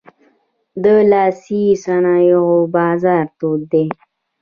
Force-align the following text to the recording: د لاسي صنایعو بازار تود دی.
د 0.83 0.85
لاسي 1.11 1.63
صنایعو 1.83 2.51
بازار 2.75 3.25
تود 3.39 3.61
دی. 3.71 3.85